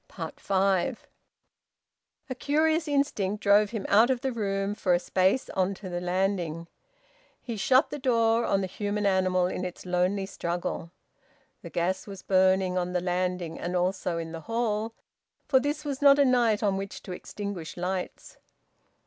[0.37, 1.05] FIVE.
[2.27, 6.01] A curious instinct drove him out of the room for a space on to the
[6.01, 6.65] landing.
[7.39, 10.89] He shut the door on the human animal in its lonely struggle.
[11.61, 14.95] The gas was burning on the landing and also in the hall,
[15.45, 18.37] for this was not a night on which to extinguish lights.